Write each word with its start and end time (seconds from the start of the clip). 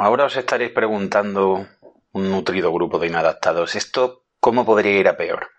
ahora 0.00 0.24
os 0.24 0.36
estaréis 0.36 0.72
preguntando 0.72 1.68
un 2.12 2.30
nutrido 2.30 2.72
grupo 2.72 2.98
de 2.98 3.08
inadaptados, 3.08 3.76
¿esto 3.76 4.24
cómo 4.40 4.64
podría 4.64 4.98
ir 4.98 5.08
a 5.08 5.16
peor? 5.16 5.50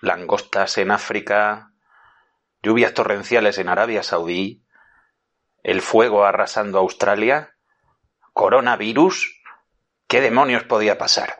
Langostas 0.00 0.78
en 0.78 0.90
África, 0.90 1.72
lluvias 2.62 2.92
torrenciales 2.92 3.58
en 3.58 3.68
Arabia 3.68 4.02
Saudí, 4.02 4.64
el 5.62 5.80
fuego 5.80 6.24
arrasando 6.24 6.78
Australia, 6.78 7.54
coronavirus, 8.32 9.40
¿qué 10.08 10.20
demonios 10.20 10.64
podía 10.64 10.98
pasar? 10.98 11.38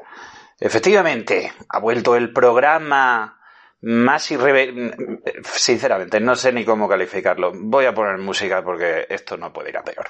Efectivamente, 0.60 1.52
ha 1.68 1.80
vuelto 1.80 2.16
el 2.16 2.32
programa 2.32 3.40
más 3.82 4.30
irreverente. 4.30 5.42
Sinceramente, 5.44 6.20
no 6.20 6.34
sé 6.34 6.52
ni 6.52 6.64
cómo 6.64 6.88
calificarlo. 6.88 7.52
Voy 7.54 7.84
a 7.84 7.94
poner 7.94 8.18
música 8.18 8.62
porque 8.62 9.06
esto 9.10 9.36
no 9.36 9.52
puede 9.52 9.70
ir 9.70 9.78
a 9.78 9.84
peor. 9.84 10.06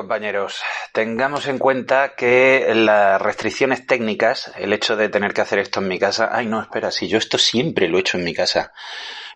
Compañeros. 0.00 0.62
Tengamos 0.94 1.46
en 1.46 1.58
cuenta 1.58 2.14
que 2.16 2.72
las 2.74 3.20
restricciones 3.20 3.86
técnicas, 3.86 4.50
el 4.56 4.72
hecho 4.72 4.96
de 4.96 5.10
tener 5.10 5.34
que 5.34 5.42
hacer 5.42 5.58
esto 5.58 5.80
en 5.80 5.88
mi 5.88 5.98
casa. 5.98 6.30
Ay, 6.32 6.46
no, 6.46 6.62
espera, 6.62 6.90
si 6.90 7.06
yo 7.06 7.18
esto 7.18 7.36
siempre 7.36 7.86
lo 7.86 7.98
he 7.98 8.00
hecho 8.00 8.16
en 8.16 8.24
mi 8.24 8.32
casa. 8.32 8.72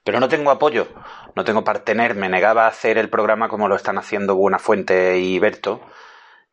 Pero 0.05 0.21
no 0.21 0.29
tengo 0.29 0.51
apoyo, 0.51 0.89
no 1.35 1.45
tengo 1.45 1.65
partener. 1.65 2.15
Me 2.15 2.31
negaba 2.31 2.65
a 2.65 2.69
hacer 2.69 2.97
el 2.97 3.11
programa 3.11 3.49
como 3.49 3.69
lo 3.69 3.77
están 3.77 3.99
haciendo 3.99 4.37
Buenafuente 4.37 5.19
y 5.19 5.39
Berto, 5.39 5.83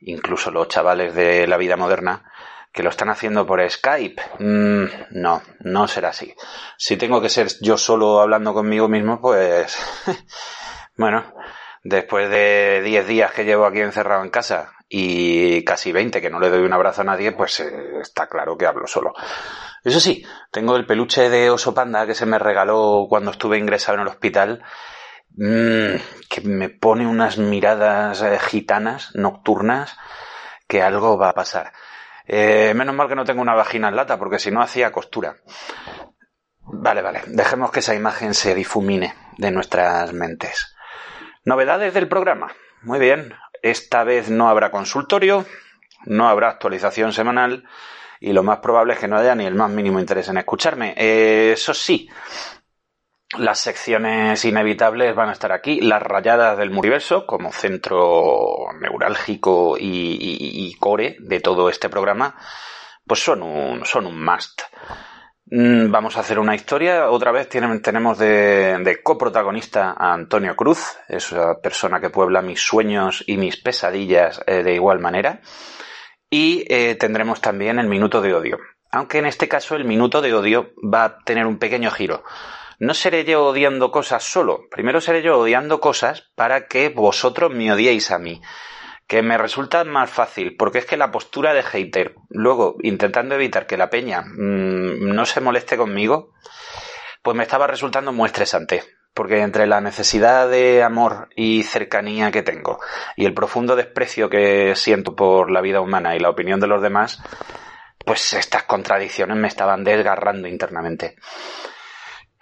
incluso 0.02 0.52
los 0.52 0.68
chavales 0.68 1.16
de 1.16 1.48
la 1.48 1.56
vida 1.56 1.78
moderna, 1.78 2.30
que 2.74 2.84
lo 2.84 2.90
están 2.90 3.10
haciendo 3.10 3.48
por 3.48 3.68
Skype. 3.70 4.22
Mm, 4.40 4.86
no, 5.12 5.42
no 5.62 5.88
será 5.88 6.10
así. 6.10 6.36
Si 6.78 6.98
tengo 6.98 7.22
que 7.22 7.30
ser 7.30 7.48
yo 7.62 7.78
solo 7.78 8.20
hablando 8.20 8.54
conmigo 8.54 8.90
mismo, 8.90 9.22
pues. 9.22 9.78
bueno 10.98 11.34
después 11.84 12.30
de 12.30 12.81
10 12.84 13.08
días 13.08 13.31
que 13.31 13.46
llevo 13.46 13.66
aquí 13.66 13.80
encerrado 13.81 14.24
en 14.24 14.30
casa 14.30 14.74
y 14.94 15.64
casi 15.64 15.92
20 15.92 16.22
que 16.22 16.30
no 16.30 16.40
le 16.40 16.50
doy 16.50 16.64
un 16.64 16.74
abrazo 16.74 17.02
a 17.02 17.06
nadie, 17.06 17.31
pues 17.31 17.59
eh, 17.62 18.00
está 18.02 18.28
claro 18.28 18.58
que 18.58 18.66
hablo 18.66 18.88
solo. 18.88 19.14
Eso 19.84 20.00
sí, 20.00 20.25
tengo 20.52 20.75
el 20.75 20.86
peluche 20.86 21.30
de 21.30 21.50
oso 21.50 21.74
panda 21.74 22.06
que 22.06 22.14
se 22.14 22.25
me 22.25 22.38
regaló 22.38 23.06
cuando 23.09 23.31
estuve 23.31 23.58
ingresado 23.58 23.96
en 23.96 24.02
el 24.02 24.09
hospital, 24.09 24.64
mmm, 25.30 25.96
que 26.30 26.42
me 26.42 26.69
pone 26.69 27.08
unas 27.08 27.38
miradas 27.38 28.22
eh, 28.22 28.38
gitanas, 28.40 29.12
nocturnas, 29.16 29.98
que 30.68 30.81
algo 30.81 31.18
va 31.18 31.30
a 31.30 31.34
pasar. 31.34 31.72
Eh, 32.28 32.74
menos 32.75 32.94
mal 32.94 33.08
que 33.08 33.16
no 33.16 33.25
tengo 33.25 33.42
una 33.42 33.56
vagina 33.56 33.88
en 33.88 33.96
lata, 33.96 34.19
porque 34.19 34.40
si 34.40 34.52
no 34.52 34.62
hacía 34.62 34.92
costura. 34.92 35.38
Vale, 36.63 37.02
vale, 37.02 37.22
dejemos 37.28 37.72
que 37.72 37.80
esa 37.80 37.96
imagen 37.96 38.34
se 38.34 38.53
difumine 38.53 39.13
de 39.38 39.52
nuestras 39.52 40.13
mentes. 40.13 40.75
Novedades 41.44 41.94
del 41.94 42.07
programa. 42.07 42.53
Muy 42.84 43.00
bien. 43.00 43.34
Esta 43.63 44.03
vez 44.03 44.29
no 44.29 44.50
habrá 44.50 44.72
consultorio, 44.72 45.46
no 46.06 46.28
habrá 46.29 46.50
actualización 46.50 47.13
semanal 47.13 47.63
y 48.19 48.34
lo 48.34 48.44
más 48.44 48.59
probable 48.59 48.94
es 48.94 49.00
que 49.00 49.07
no 49.07 49.18
haya 49.18 49.34
ni 49.34 49.46
el 49.46 49.56
más 49.56 49.72
mínimo 49.72 50.00
interés 50.00 50.30
en 50.30 50.38
escucharme. 50.38 50.94
Eh, 50.97 51.53
eso 51.53 51.74
sí, 51.74 52.09
las 53.38 53.59
secciones 53.59 54.44
inevitables 54.46 55.16
van 55.16 55.30
a 55.30 55.34
estar 55.34 55.51
aquí. 55.51 55.81
Las 55.81 56.03
rayadas 56.03 56.57
del 56.57 56.69
multiverso 56.69 57.25
como 57.25 57.51
centro 57.51 58.68
neurálgico 58.80 59.78
y, 59.80 60.75
core 60.80 61.18
de 61.19 61.40
todo 61.40 61.69
este 61.69 61.90
programa, 61.90 62.35
pues 63.07 63.24
son 63.24 63.41
un, 63.41 63.85
son 63.85 64.06
un 64.06 64.24
must. 64.24 64.62
Mm, 65.46 65.91
vamos 65.91 66.18
a 66.18 66.22
hacer 66.22 66.40
una 66.40 66.56
historia. 66.56 67.09
Otra 67.09 67.31
vez 67.31 67.50
tenemos 67.50 68.18
de, 68.18 69.00
coprotagonista 69.03 69.96
a 69.97 70.13
Antonio 70.13 70.56
Cruz, 70.56 70.97
esa 71.07 71.59
persona 71.62 72.00
que 72.00 72.09
puebla 72.09 72.41
mis 72.41 72.62
sueños 72.62 73.24
y 73.28 73.38
mis 73.38 73.57
pesadillas 73.57 74.41
eh, 74.46 74.63
de 74.63 74.74
igual 74.74 75.00
manera. 75.00 75.41
Y 76.30 76.66
eh, 76.69 76.96
tendremos 76.96 77.41
también 77.41 77.80
el 77.80 77.88
minuto 77.88 78.22
de 78.22 78.34
odio. 78.34 78.59
Aunque 78.91 79.19
en 79.19 79.25
este 79.25 79.47
caso 79.47 79.75
el 79.75 79.85
minuto 79.85 80.22
de 80.22 80.34
odio 80.34 80.72
va 80.81 81.03
a 81.06 81.18
tener 81.19 81.46
un 81.46 81.59
pequeño 81.59 81.91
giro. 81.91 82.24
No 82.80 82.94
seré 82.94 83.25
yo 83.25 83.46
odiando 83.46 83.91
cosas 83.91 84.24
solo. 84.24 84.68
Primero 84.69 85.01
seré 85.01 85.22
yo 85.22 85.40
odiando 85.40 85.80
cosas 85.80 86.31
para 86.35 86.68
que 86.68 86.90
vosotros 86.90 87.51
me 87.53 87.72
odiéis 87.72 88.12
a 88.12 88.19
mí 88.19 88.41
que 89.12 89.22
me 89.22 89.38
resulta 89.38 89.84
más 89.84 90.10
fácil, 90.10 90.56
porque 90.56 90.78
es 90.78 90.86
que 90.86 90.96
la 90.96 91.12
postura 91.12 91.54
de 91.54 91.64
hater, 91.64 92.16
luego 92.30 92.78
intentando 92.82 93.36
evitar 93.36 93.68
que 93.68 93.76
la 93.76 93.90
peña 93.90 94.22
mmm, 94.22 95.14
no 95.14 95.26
se 95.26 95.42
moleste 95.42 95.76
conmigo, 95.76 96.32
pues 97.22 97.36
me 97.36 97.44
estaba 97.44 97.68
resultando 97.68 98.14
muy 98.14 98.28
estresante. 98.28 98.84
Porque 99.14 99.42
entre 99.42 99.68
la 99.68 99.82
necesidad 99.82 100.50
de 100.50 100.81
amor 100.81 101.28
y 101.36 101.63
cercanía 101.63 102.31
que 102.31 102.42
tengo 102.42 102.80
y 103.18 103.25
el 103.25 103.34
profundo 103.34 103.75
desprecio 103.75 104.30
que 104.30 104.78
siento 104.78 105.14
por 105.14 105.52
la 105.52 105.60
vida 105.60 105.81
humana 105.81 106.16
y 106.16 106.19
la 106.19 106.30
opinión 106.30 106.62
de 106.62 106.68
los 106.68 106.81
demás, 106.81 107.22
pues 108.06 108.31
estas 108.31 108.64
contradicciones 108.64 109.36
me 109.36 109.50
estaban 109.50 109.84
desgarrando 109.84 110.48
internamente. 110.48 111.18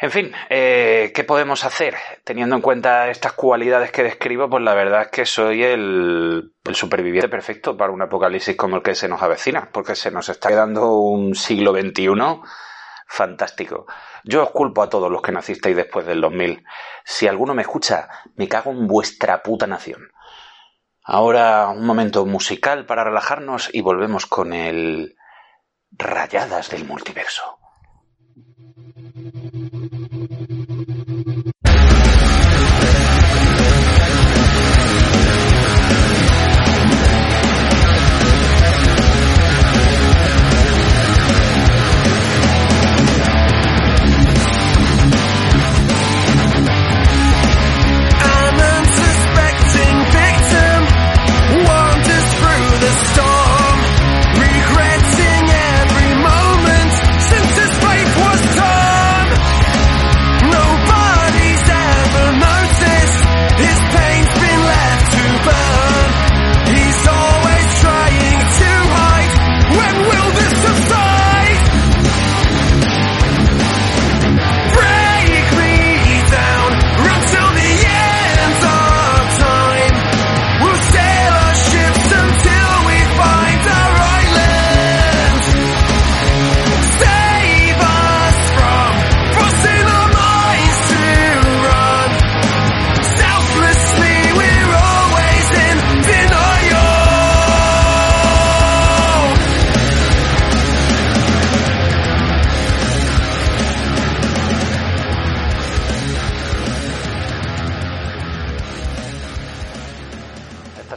En 0.02 0.12
fin, 0.12 0.32
eh, 0.50 1.12
¿qué 1.14 1.26
podemos 1.26 1.66
hacer? 1.66 1.96
Teniendo 2.24 2.56
en 2.56 2.62
cuenta 2.62 3.10
estas 3.10 3.34
cualidades 3.34 3.92
que 3.92 4.02
describo, 4.04 4.50
pues 4.50 4.64
la 4.64 4.74
verdad 4.74 5.02
es 5.02 5.08
que 5.10 5.26
soy 5.26 5.62
el, 5.62 6.54
el, 6.64 6.76
superviviente 6.76 7.28
perfecto 7.28 7.76
para 7.76 7.92
un 7.92 8.02
apocalipsis 8.02 8.56
como 8.56 8.78
el 8.78 8.82
que 8.82 8.96
se 8.96 9.10
nos 9.10 9.22
avecina, 9.22 9.70
porque 9.74 9.96
se 9.96 10.10
nos 10.10 10.30
está 10.30 10.48
quedando 10.48 10.94
un 10.94 11.36
siglo 11.36 11.74
XXI 11.74 12.08
fantástico. 13.10 13.88
Yo 14.24 14.44
os 14.44 14.52
culpo 14.52 14.84
a 14.84 14.90
todos 14.90 15.12
los 15.12 15.22
que 15.22 15.34
nacisteis 15.34 15.76
después 15.76 16.06
del 16.06 16.22
2000. 16.22 16.64
Si 17.04 17.28
alguno 17.28 17.54
me 17.54 17.64
escucha, 17.64 18.08
me 18.36 18.48
cago 18.48 18.72
en 18.72 18.88
vuestra 18.88 19.44
puta 19.44 19.68
nación. 19.68 20.12
Ahora 21.04 21.68
un 21.70 21.86
momento 21.86 22.26
musical 22.26 22.86
para 22.86 23.04
relajarnos 23.04 23.70
y 23.74 23.82
volvemos 23.82 24.28
con 24.28 24.54
el 24.54 25.18
Rayadas 25.92 26.70
del 26.70 26.86
Multiverso. 26.86 27.59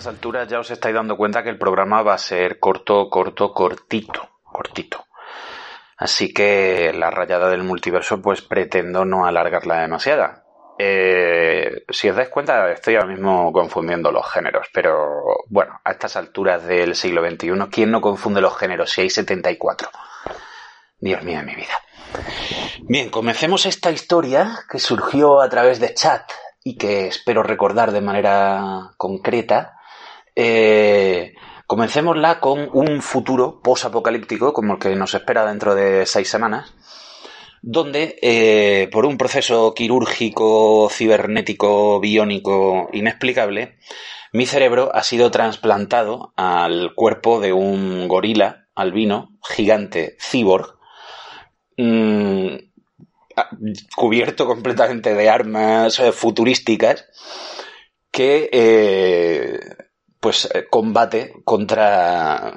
Estas 0.02 0.14
alturas 0.14 0.48
ya 0.48 0.58
os 0.58 0.68
estáis 0.68 0.96
dando 0.96 1.16
cuenta 1.16 1.44
que 1.44 1.48
el 1.48 1.58
programa 1.58 2.02
va 2.02 2.14
a 2.14 2.18
ser 2.18 2.58
corto, 2.58 3.08
corto, 3.08 3.54
cortito, 3.54 4.40
cortito. 4.42 5.06
Así 5.96 6.34
que 6.34 6.92
la 6.92 7.12
rayada 7.12 7.48
del 7.48 7.62
multiverso 7.62 8.20
pues 8.20 8.42
pretendo 8.42 9.04
no 9.04 9.26
alargarla 9.26 9.82
demasiada. 9.82 10.42
Eh, 10.76 11.84
si 11.88 12.08
os 12.08 12.16
dais 12.16 12.30
cuenta, 12.30 12.72
estoy 12.72 12.96
ahora 12.96 13.14
mismo 13.14 13.52
confundiendo 13.52 14.10
los 14.10 14.28
géneros, 14.28 14.66
pero 14.74 15.22
bueno, 15.48 15.80
a 15.84 15.92
estas 15.92 16.16
alturas 16.16 16.64
del 16.66 16.96
siglo 16.96 17.24
XXI, 17.24 17.52
¿quién 17.70 17.92
no 17.92 18.00
confunde 18.00 18.40
los 18.40 18.58
géneros 18.58 18.90
si 18.90 19.02
hay 19.02 19.10
74? 19.10 19.88
Dios 20.98 21.22
mío 21.22 21.44
mi 21.44 21.54
vida. 21.54 21.78
Bien, 22.80 23.08
comencemos 23.08 23.66
esta 23.66 23.92
historia 23.92 24.64
que 24.68 24.80
surgió 24.80 25.40
a 25.40 25.48
través 25.48 25.78
de 25.78 25.94
chat 25.94 26.28
y 26.64 26.76
que 26.76 27.06
espero 27.06 27.44
recordar 27.44 27.92
de 27.92 28.00
manera 28.00 28.90
concreta. 28.96 29.78
Eh, 30.34 31.34
comencémosla 31.66 32.40
con 32.40 32.68
un 32.72 33.02
futuro 33.02 33.60
posapocalíptico 33.62 34.52
como 34.52 34.74
el 34.74 34.78
que 34.78 34.96
nos 34.96 35.14
espera 35.14 35.46
dentro 35.46 35.74
de 35.74 36.06
seis 36.06 36.28
semanas 36.28 36.74
donde 37.62 38.18
eh, 38.20 38.88
por 38.90 39.06
un 39.06 39.16
proceso 39.16 39.72
quirúrgico, 39.72 40.90
cibernético, 40.90 42.00
biónico 42.00 42.90
inexplicable, 42.92 43.78
mi 44.32 44.46
cerebro 44.46 44.90
ha 44.94 45.02
sido 45.04 45.30
trasplantado 45.30 46.32
al 46.36 46.94
cuerpo 46.94 47.40
de 47.40 47.52
un 47.52 48.08
gorila 48.08 48.66
albino 48.74 49.38
gigante 49.48 50.16
cyborg, 50.18 50.76
mm, 51.76 52.56
cubierto 53.94 54.46
completamente 54.46 55.14
de 55.14 55.28
armas 55.30 56.00
eh, 56.00 56.12
futurísticas, 56.12 57.06
que 58.10 58.50
eh, 58.52 59.60
pues 60.22 60.48
combate 60.70 61.34
contra 61.44 62.56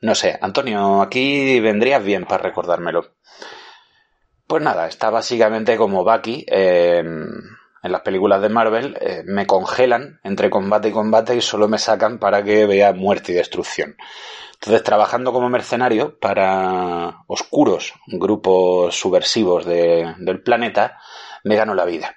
no 0.00 0.16
sé, 0.16 0.36
Antonio, 0.40 1.00
aquí 1.00 1.60
vendrías 1.60 2.02
bien 2.02 2.24
para 2.24 2.42
recordármelo. 2.42 3.14
Pues 4.48 4.60
nada, 4.60 4.88
está 4.88 5.10
básicamente 5.10 5.76
como 5.76 6.02
Bucky 6.04 6.44
en 7.82 7.92
las 7.92 8.02
películas 8.02 8.40
de 8.40 8.48
Marvel, 8.48 8.96
eh, 9.00 9.22
me 9.24 9.46
congelan 9.46 10.20
entre 10.22 10.50
combate 10.50 10.88
y 10.88 10.92
combate 10.92 11.36
y 11.36 11.40
solo 11.40 11.68
me 11.68 11.78
sacan 11.78 12.18
para 12.18 12.42
que 12.42 12.66
vea 12.66 12.92
muerte 12.92 13.32
y 13.32 13.34
destrucción. 13.34 13.96
Entonces, 14.54 14.84
trabajando 14.84 15.32
como 15.32 15.48
mercenario 15.48 16.18
para 16.20 17.24
oscuros 17.26 17.94
grupos 18.06 18.96
subversivos 18.96 19.66
del 19.66 20.42
planeta, 20.44 20.98
me 21.42 21.56
gano 21.56 21.74
la 21.74 21.84
vida. 21.84 22.16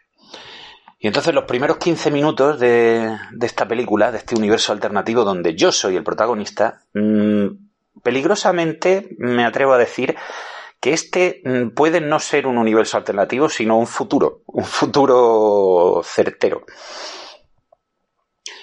Y 1.05 1.07
entonces 1.07 1.35
los 1.35 1.43
primeros 1.43 1.77
15 1.77 2.09
minutos 2.09 2.59
de, 2.59 3.15
esta 3.39 3.67
película, 3.67 4.11
de 4.11 4.17
este 4.17 4.33
universo 4.33 4.73
alternativo 4.73 5.23
donde 5.23 5.53
yo 5.53 5.71
soy 5.71 5.95
el 5.95 6.03
protagonista, 6.03 6.81
mm, 6.95 7.45
peligrosamente 8.01 9.15
me 9.19 9.45
atrevo 9.45 9.73
a 9.73 9.77
decir 9.77 10.15
que 10.79 10.93
este 10.93 11.43
mm, 11.45 11.75
puede 11.75 12.01
no 12.01 12.19
ser 12.19 12.47
un 12.47 12.57
universo 12.57 12.97
alternativo, 12.97 13.49
sino 13.49 13.77
un 13.77 13.85
futuro, 13.85 14.41
un 14.47 14.63
futuro 14.63 16.01
certero. 16.03 16.65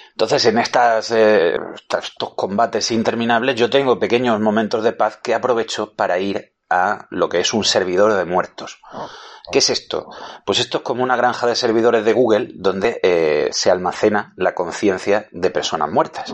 Entonces, 0.09 0.45
en 0.45 0.57
estas, 0.57 1.11
eh, 1.11 1.55
estos 1.97 2.33
combates 2.35 2.91
interminables, 2.91 3.55
yo 3.55 3.69
tengo 3.69 3.99
pequeños 3.99 4.37
momentos 4.41 4.83
de 4.83 4.91
paz 4.91 5.15
que 5.23 5.33
aprovecho 5.33 5.93
para 5.93 6.19
ir 6.19 6.51
a 6.73 7.07
lo 7.09 7.29
que 7.29 7.39
es 7.39 7.53
un 7.53 7.63
servidor 7.63 8.13
de 8.13 8.25
muertos. 8.25 8.79
¿Qué 9.51 9.59
es 9.59 9.69
esto? 9.69 10.09
Pues 10.45 10.59
esto 10.59 10.77
es 10.77 10.83
como 10.83 11.03
una 11.03 11.15
granja 11.15 11.47
de 11.47 11.55
servidores 11.55 12.05
de 12.05 12.13
Google 12.13 12.51
donde 12.55 12.99
eh, 13.03 13.49
se 13.51 13.69
almacena 13.69 14.33
la 14.37 14.55
conciencia 14.55 15.27
de 15.31 15.49
personas 15.49 15.91
muertas. 15.91 16.33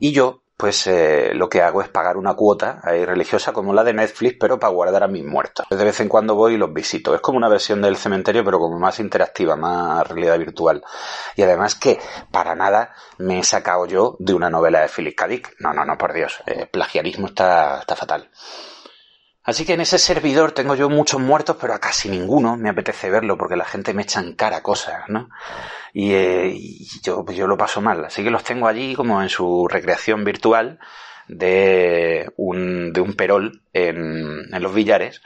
Y 0.00 0.12
yo 0.12 0.42
pues 0.56 0.86
eh, 0.86 1.32
lo 1.34 1.50
que 1.50 1.60
hago 1.60 1.82
es 1.82 1.88
pagar 1.88 2.16
una 2.16 2.34
cuota 2.34 2.80
ahí 2.82 3.04
religiosa 3.04 3.52
como 3.52 3.74
la 3.74 3.84
de 3.84 3.92
Netflix, 3.92 4.36
pero 4.40 4.58
para 4.58 4.72
guardar 4.72 5.02
a 5.02 5.08
mis 5.08 5.24
muertos. 5.24 5.66
De 5.68 5.84
vez 5.84 6.00
en 6.00 6.08
cuando 6.08 6.34
voy 6.34 6.54
y 6.54 6.56
los 6.56 6.72
visito. 6.72 7.14
Es 7.14 7.20
como 7.20 7.36
una 7.36 7.48
versión 7.48 7.82
del 7.82 7.96
cementerio, 7.96 8.42
pero 8.42 8.58
como 8.58 8.78
más 8.78 8.98
interactiva, 8.98 9.54
más 9.56 10.08
realidad 10.08 10.38
virtual. 10.38 10.82
Y 11.36 11.42
además 11.42 11.74
que 11.74 11.98
para 12.30 12.54
nada 12.54 12.94
me 13.18 13.40
he 13.40 13.44
sacado 13.44 13.86
yo 13.86 14.16
de 14.18 14.32
una 14.32 14.48
novela 14.48 14.80
de 14.80 14.88
Philip 14.88 15.14
K. 15.14 15.28
Dick. 15.28 15.56
No, 15.58 15.74
no, 15.74 15.84
no, 15.84 15.98
por 15.98 16.14
Dios. 16.14 16.38
Eh, 16.46 16.66
plagiarismo 16.66 17.26
está, 17.26 17.80
está 17.80 17.94
fatal. 17.94 18.30
Así 19.46 19.64
que 19.64 19.74
en 19.74 19.80
ese 19.80 19.98
servidor 19.98 20.50
tengo 20.50 20.74
yo 20.74 20.90
muchos 20.90 21.20
muertos, 21.20 21.56
pero 21.60 21.72
a 21.72 21.78
casi 21.78 22.08
ninguno 22.08 22.56
me 22.56 22.68
apetece 22.68 23.10
verlo 23.10 23.38
porque 23.38 23.54
la 23.54 23.64
gente 23.64 23.94
me 23.94 24.02
echa 24.02 24.18
en 24.18 24.34
cara 24.34 24.60
cosas, 24.60 25.08
¿no? 25.08 25.30
Y, 25.92 26.12
eh, 26.14 26.58
yo, 27.00 27.24
pues 27.24 27.38
yo 27.38 27.46
lo 27.46 27.56
paso 27.56 27.80
mal. 27.80 28.04
Así 28.04 28.24
que 28.24 28.30
los 28.30 28.42
tengo 28.42 28.66
allí 28.66 28.96
como 28.96 29.22
en 29.22 29.28
su 29.28 29.68
recreación 29.68 30.24
virtual 30.24 30.80
de 31.28 32.28
un, 32.36 32.92
de 32.92 33.00
un 33.00 33.14
perol 33.14 33.62
en, 33.72 34.52
en 34.52 34.62
los 34.62 34.74
billares 34.74 35.22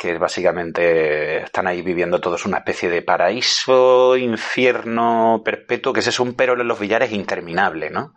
que 0.00 0.16
básicamente 0.16 1.42
están 1.42 1.66
ahí 1.66 1.82
viviendo 1.82 2.22
todos 2.22 2.46
una 2.46 2.56
especie 2.58 2.88
de 2.88 3.02
paraíso, 3.02 4.16
infierno 4.16 5.42
perpetuo, 5.44 5.92
que 5.92 6.00
ese 6.00 6.08
es 6.08 6.20
un 6.20 6.32
perol 6.32 6.62
en 6.62 6.68
los 6.68 6.78
billares 6.78 7.12
interminable, 7.12 7.90
¿no? 7.90 8.14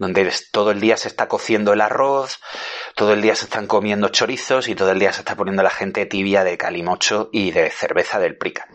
Donde 0.00 0.28
todo 0.50 0.72
el 0.72 0.80
día 0.80 0.96
se 0.96 1.06
está 1.06 1.28
cociendo 1.28 1.72
el 1.72 1.82
arroz, 1.82 2.40
todo 2.96 3.12
el 3.12 3.22
día 3.22 3.36
se 3.36 3.44
están 3.44 3.68
comiendo 3.68 4.08
chorizos 4.08 4.66
y 4.66 4.74
todo 4.74 4.90
el 4.90 4.98
día 4.98 5.12
se 5.12 5.20
está 5.20 5.36
poniendo 5.36 5.62
la 5.62 5.70
gente 5.70 6.04
tibia 6.04 6.42
de 6.42 6.58
calimocho 6.58 7.28
y 7.30 7.52
de 7.52 7.70
cerveza 7.70 8.18
del 8.18 8.36
prica. 8.36 8.66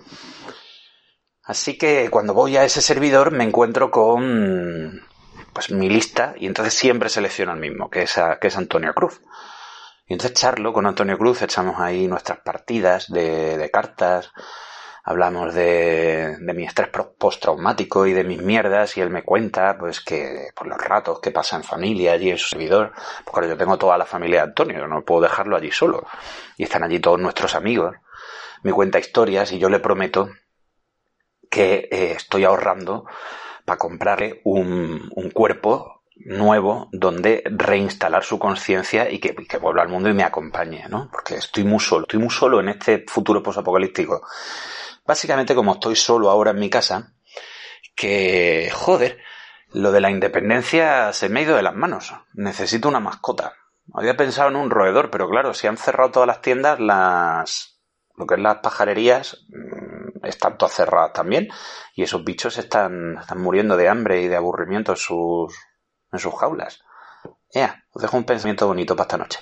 Así 1.44 1.78
que 1.78 2.10
cuando 2.10 2.34
voy 2.34 2.56
a 2.56 2.64
ese 2.64 2.82
servidor 2.82 3.32
me 3.32 3.44
encuentro 3.44 3.92
con 3.92 5.06
pues 5.52 5.72
mi 5.72 5.90
lista 5.90 6.36
y 6.38 6.46
entonces 6.46 6.74
siempre 6.74 7.10
selecciono 7.10 7.52
el 7.52 7.60
mismo, 7.60 7.90
que 7.90 8.04
es, 8.04 8.16
que 8.40 8.48
es 8.48 8.56
Antonio 8.56 8.94
Cruz. 8.94 9.20
Y 10.08 10.14
entonces 10.14 10.40
charlo 10.40 10.72
con 10.72 10.86
Antonio 10.86 11.18
Cruz, 11.18 11.42
echamos 11.42 11.80
ahí 11.80 12.08
nuestras 12.08 12.40
partidas 12.40 13.12
de, 13.12 13.58
de 13.58 13.72
cartas, 13.72 14.32
hablamos 15.04 15.54
de, 15.54 16.38
de, 16.40 16.54
mi 16.54 16.64
estrés 16.66 16.90
postraumático 17.18 18.06
y 18.06 18.14
de 18.14 18.24
mis 18.24 18.42
mierdas 18.42 18.98
y 18.98 19.02
él 19.02 19.10
me 19.10 19.24
cuenta 19.24 19.78
pues 19.78 20.02
que 20.02 20.50
por 20.56 20.68
los 20.68 20.78
ratos 20.80 21.20
que 21.20 21.32
pasa 21.32 21.56
en 21.56 21.64
familia 21.64 22.14
allí 22.14 22.30
en 22.30 22.38
su 22.38 22.50
servidor, 22.50 22.92
pues 23.24 23.34
claro, 23.34 23.48
yo 23.48 23.58
tengo 23.58 23.78
toda 23.78 23.98
la 23.98 24.06
familia 24.06 24.42
de 24.42 24.50
Antonio, 24.50 24.88
no 24.88 25.04
puedo 25.04 25.22
dejarlo 25.22 25.56
allí 25.56 25.72
solo. 25.72 26.06
Y 26.58 26.64
están 26.64 26.84
allí 26.84 27.00
todos 27.00 27.20
nuestros 27.20 27.56
amigos. 27.56 27.96
Me 28.64 28.74
cuenta 28.74 29.00
historias 29.00 29.52
y 29.52 29.60
yo 29.60 29.70
le 29.70 29.80
prometo 29.80 30.30
que 31.50 31.88
eh, 31.92 32.12
estoy 32.16 32.44
ahorrando 32.44 33.06
para 33.64 33.78
comprarle 33.78 34.42
un, 34.44 35.10
un 35.16 35.30
cuerpo 35.32 35.95
nuevo 36.16 36.90
donde 36.92 37.44
reinstalar 37.46 38.24
su 38.24 38.40
conciencia 38.40 39.10
y 39.12 39.20
que, 39.20 39.58
vuelva 39.58 39.82
al 39.82 39.90
mundo 39.90 40.10
y 40.10 40.14
me 40.14 40.24
acompañe, 40.24 40.86
¿no? 40.90 41.10
Porque 41.12 41.36
estoy 41.36 41.64
muy 41.64 41.80
solo, 41.80 42.04
estoy 42.04 42.20
muy 42.20 42.30
solo 42.30 42.60
en 42.60 42.70
este 42.70 43.06
futuro 43.08 43.44
posapocalíptico. 43.44 44.26
Básicamente 45.06 45.54
como 45.54 45.74
estoy 45.74 45.96
solo 45.96 46.30
ahora 46.30 46.52
en 46.52 46.60
mi 46.60 46.70
casa, 46.70 47.14
que, 47.96 48.72
joder, 48.74 49.20
lo 49.72 49.92
de 49.92 50.02
la 50.02 50.10
independencia 50.10 51.14
se 51.14 51.30
me 51.30 51.42
ha 51.42 51.44
ido 51.44 51.56
de 51.56 51.64
las 51.64 51.76
manos. 51.76 52.14
Necesito 52.34 52.90
una 52.90 53.00
mascota. 53.00 53.54
Había 53.94 54.18
pensado 54.18 54.50
en 54.50 54.56
un 54.56 54.70
roedor, 54.70 55.12
pero 55.12 55.30
claro, 55.30 55.54
si 55.54 55.68
han 55.68 55.78
cerrado 55.78 56.12
todas 56.12 56.28
las 56.28 56.42
tiendas, 56.42 56.80
las, 56.80 57.82
lo 58.16 58.26
que 58.26 58.36
es 58.36 58.42
las 58.42 58.58
pajarerías, 58.58 59.46
mm, 59.50 60.26
están 60.26 60.58
todas 60.58 60.74
cerradas 60.74 61.14
también. 61.14 61.50
Y 61.94 62.04
esos 62.04 62.24
bichos 62.24 62.58
están, 62.58 63.18
están 63.20 63.42
muriendo 63.42 63.78
de 63.78 63.90
hambre 63.90 64.22
y 64.22 64.28
de 64.28 64.38
aburrimiento 64.38 64.94
en 64.94 64.98
sus, 64.98 65.54
en 66.16 66.20
sus 66.20 66.36
jaulas. 66.36 66.84
Ya, 67.54 67.84
os 67.92 68.02
dejo 68.02 68.18
un 68.18 68.26
pensamiento 68.26 68.68
bonito 68.68 68.96
para 68.96 69.06
esta 69.06 69.18
noche. 69.18 69.40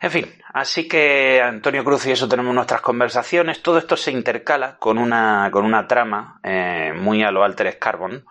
En 0.00 0.10
fin, 0.10 0.30
así 0.52 0.86
que 0.86 1.40
Antonio 1.40 1.82
Cruz 1.82 2.06
y 2.06 2.12
eso 2.12 2.28
tenemos 2.28 2.54
nuestras 2.54 2.82
conversaciones. 2.82 3.62
Todo 3.62 3.78
esto 3.78 3.96
se 3.96 4.10
intercala 4.10 4.76
con 4.78 4.98
una, 4.98 5.48
con 5.50 5.64
una 5.64 5.86
trama 5.86 6.40
eh, 6.42 6.92
muy 6.94 7.22
a 7.22 7.30
lo 7.30 7.42
Alter 7.42 7.78
Carbon, 7.78 8.26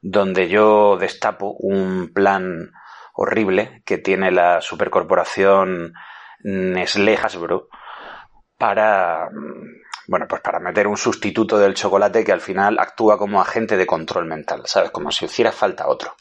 donde 0.00 0.48
yo 0.48 0.96
destapo 0.96 1.54
un 1.58 2.12
plan 2.14 2.72
horrible 3.12 3.82
que 3.84 3.98
tiene 3.98 4.30
la 4.30 4.62
supercorporación 4.62 5.92
Nestlé 6.44 7.16
Hasbro 7.16 7.68
para 8.56 9.28
bueno, 10.08 10.26
pues 10.28 10.42
para 10.42 10.58
meter 10.58 10.86
un 10.86 10.96
sustituto 10.96 11.58
del 11.58 11.74
chocolate 11.74 12.24
que 12.24 12.32
al 12.32 12.40
final 12.40 12.78
actúa 12.78 13.18
como 13.18 13.40
agente 13.40 13.76
de 13.76 13.86
control 13.86 14.26
mental, 14.26 14.62
¿sabes? 14.66 14.90
Como 14.90 15.12
si 15.12 15.26
hiciera 15.26 15.52
falta 15.52 15.88
otro. 15.88 16.16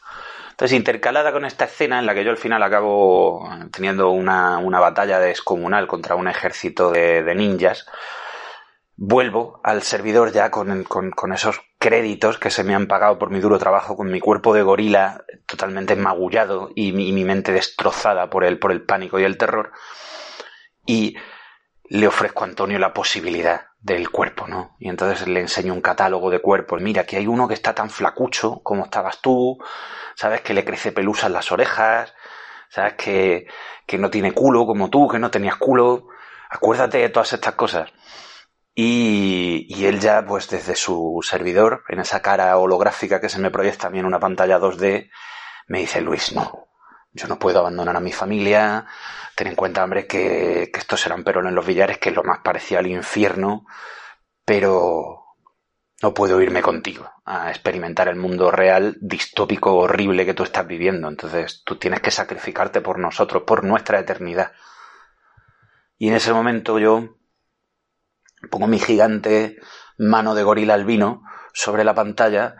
Entonces, 0.52 0.78
intercalada 0.78 1.32
con 1.32 1.44
esta 1.46 1.66
escena 1.66 1.98
en 1.98 2.06
la 2.06 2.14
que 2.14 2.24
yo 2.24 2.30
al 2.30 2.38
final 2.38 2.62
acabo 2.62 3.50
teniendo 3.72 4.12
una, 4.12 4.60
una 4.60 4.80
batalla 4.80 5.20
descomunal 5.20 5.88
contra 5.88 6.14
un 6.14 6.28
ejército 6.28 6.92
de, 6.92 7.34
ninjas, 7.36 7.88
vuelvo 8.96 9.60
al 9.64 9.82
servidor 9.82 10.32
ya 10.32 10.52
con, 10.52 10.84
con, 10.84 11.34
esos 11.34 11.60
créditos 11.80 12.38
que 12.38 12.52
se 12.52 12.64
me 12.64 12.76
han 12.76 12.86
pagado 12.86 13.18
por 13.18 13.32
mi 13.32 13.40
duro 13.40 13.58
trabajo, 13.58 13.98
con 13.98 14.12
mi 14.12 14.20
cuerpo 14.20 14.54
de 14.54 14.62
gorila 14.62 15.26
totalmente 15.48 15.96
magullado 15.96 16.70
y 16.76 16.92
mi, 16.92 17.10
y 17.10 17.14
mi 17.14 17.24
mente 17.24 17.52
destrozada 17.52 18.30
por 18.30 18.44
el, 18.44 18.60
por 18.60 18.72
el 18.72 18.84
pánico 18.84 19.20
y 19.20 19.24
el 19.24 19.38
terror. 19.38 19.72
Y 20.86 21.16
le 21.86 22.08
ofrezco 22.08 22.44
a 22.44 22.48
Antonio 22.48 22.78
la 22.78 22.94
posibilidad 22.94 23.71
del 23.82 24.12
cuerpo, 24.12 24.48
¿no? 24.48 24.76
Y 24.80 24.90
entonces 24.90 25.28
le 25.28 25.40
enseño 25.40 25.74
un 25.74 25.82
catálogo 25.82 26.30
de 26.30 26.40
cuerpos. 26.40 26.82
Mira, 26.82 27.02
aquí 27.02 27.16
hay 27.16 27.28
uno 27.28 27.48
que 27.48 27.56
está 27.56 27.74
tan 27.74 27.90
flacucho 27.90 28.62
como 28.64 28.86
estabas 28.86 29.22
tú, 29.22 29.58
sabes 30.16 30.42
que 30.42 30.54
le 30.54 30.64
crece 30.64 30.92
pelusa 30.92 31.28
en 31.28 31.34
las 31.34 31.52
orejas, 31.52 32.14
sabes 32.70 32.94
que, 32.94 33.48
que 33.88 33.98
no 33.98 34.10
tiene 34.12 34.34
culo 34.34 34.66
como 34.68 34.90
tú, 34.90 35.08
que 35.08 35.20
no 35.20 35.32
tenías 35.32 35.56
culo. 35.56 36.08
Acuérdate 36.50 37.00
de 37.00 37.10
todas 37.10 37.34
estas 37.34 37.56
cosas. 37.56 37.92
Y, 38.76 39.66
y, 39.68 39.86
él 39.86 40.00
ya, 40.00 40.26
pues 40.26 40.50
desde 40.50 40.76
su 40.76 41.20
servidor, 41.24 41.84
en 41.90 42.00
esa 42.00 42.22
cara 42.22 42.58
holográfica 42.58 43.20
que 43.20 43.30
se 43.30 43.40
me 43.40 43.52
proyecta 43.52 43.88
a 43.88 43.90
mí 43.90 44.00
en 44.00 44.06
una 44.06 44.20
pantalla 44.20 44.60
2D, 44.60 45.10
me 45.68 45.80
dice, 45.80 46.02
Luis, 46.02 46.34
no, 46.34 46.70
yo 47.13 47.27
no 47.27 47.39
puedo 47.39 47.60
abandonar 47.60 47.96
a 47.96 48.01
mi 48.01 48.12
familia, 48.12 48.86
ten 49.36 49.48
en 49.48 49.56
cuenta, 49.56 49.84
hombre, 49.84 50.08
que, 50.08 50.70
que 50.74 50.80
esto 50.80 50.98
será 50.98 51.15
un 51.15 51.24
perón 51.24 51.48
en 51.48 51.56
los 51.56 51.65
billares, 51.65 51.98
que 51.98 52.10
es 52.10 52.15
lo 52.15 52.24
más 52.24 52.39
parecido 52.39 52.80
al 52.80 52.88
infierno, 52.88 53.65
pero 54.46 55.22
no 56.01 56.13
puedo 56.13 56.41
irme 56.41 56.62
contigo 56.62 57.12
a 57.25 57.50
experimentar 57.50 58.08
el 58.08 58.15
mundo 58.15 58.50
real, 58.50 58.98
distópico, 59.01 59.75
horrible 59.75 60.25
que 60.25 60.34
tú 60.34 60.44
estás 60.44 60.65
viviendo. 60.65 61.08
Entonces 61.08 61.63
tú 61.63 61.77
tienes 61.77 62.00
que 62.00 62.12
sacrificarte 62.12 62.82
por 62.82 62.98
nosotros, 62.98 63.44
por 63.46 63.63
nuestra 63.63 64.00
eternidad. 64.00 64.51
Y 65.98 66.08
en 66.08 66.15
ese 66.15 66.34
momento 66.34 66.80
yo 66.80 67.18
pongo 68.50 68.65
mi 68.65 68.80
gigante 68.80 69.58
mano 69.98 70.34
de 70.34 70.44
gorila 70.44 70.74
albino 70.74 71.22
sobre 71.53 71.84
la 71.84 71.94
pantalla, 71.94 72.56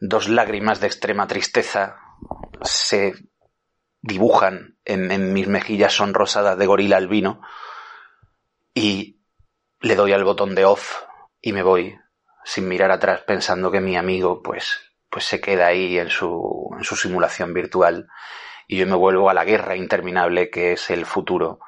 dos 0.00 0.28
lágrimas 0.28 0.80
de 0.80 0.86
extrema 0.86 1.26
tristeza 1.26 1.96
se 2.62 3.12
dibujan 4.00 4.78
en, 4.84 5.32
mis 5.32 5.48
mejillas 5.48 5.92
sonrosadas 5.92 6.58
de 6.58 6.66
gorila 6.66 6.96
albino 6.96 7.40
y 8.74 9.20
le 9.80 9.96
doy 9.96 10.12
al 10.12 10.24
botón 10.24 10.54
de 10.54 10.64
off 10.64 11.02
y 11.40 11.52
me 11.52 11.62
voy 11.62 11.98
sin 12.44 12.68
mirar 12.68 12.90
atrás 12.90 13.22
pensando 13.26 13.70
que 13.70 13.80
mi 13.80 13.96
amigo 13.96 14.42
pues 14.42 14.80
pues 15.10 15.24
se 15.24 15.40
queda 15.40 15.66
ahí 15.66 15.98
en 15.98 16.10
su, 16.10 16.70
en 16.76 16.84
su 16.84 16.96
simulación 16.96 17.54
virtual 17.54 18.08
y 18.66 18.76
yo 18.76 18.86
me 18.86 18.96
vuelvo 18.96 19.30
a 19.30 19.34
la 19.34 19.44
guerra 19.44 19.74
interminable 19.74 20.50
que 20.50 20.72
es 20.72 20.90
el 20.90 21.06
futuro, 21.06 21.60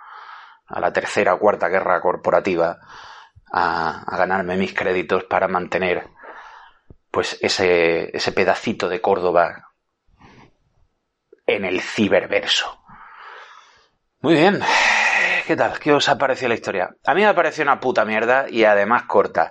a 0.66 0.78
la 0.80 0.92
tercera 0.92 1.34
o 1.34 1.38
cuarta 1.38 1.68
guerra 1.68 2.00
corporativa, 2.02 2.78
a, 3.50 4.02
a 4.02 4.16
ganarme 4.18 4.56
mis 4.56 4.75
créditos 4.75 5.25
para 5.25 5.49
mantener 5.49 6.10
pues 7.10 7.38
ese, 7.40 8.14
ese 8.14 8.32
pedacito 8.32 8.88
de 8.88 9.00
Córdoba 9.00 9.69
en 11.57 11.64
el 11.64 11.80
ciberverso. 11.80 12.83
Muy 14.21 14.35
bien. 14.35 14.61
¿Qué 15.47 15.57
tal? 15.57 15.78
¿Qué 15.78 15.92
os 15.92 16.09
ha 16.09 16.19
parecido 16.19 16.50
la 16.50 16.54
historia? 16.54 16.90
A 17.04 17.14
mí 17.14 17.23
me 17.23 17.26
ha 17.26 17.35
parecido 17.35 17.64
una 17.64 17.80
puta 17.80 18.04
mierda 18.04 18.47
y 18.49 18.64
además 18.64 19.04
corta. 19.04 19.50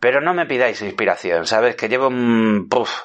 Pero 0.00 0.20
no 0.20 0.34
me 0.34 0.46
pidáis 0.46 0.82
inspiración, 0.82 1.46
¿sabes? 1.46 1.76
Que 1.76 1.88
llevo... 1.88 2.10
Puff, 2.68 3.02